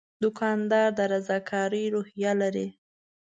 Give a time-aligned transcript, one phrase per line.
[0.23, 2.67] دوکاندار د رضاکارۍ روحیه لري.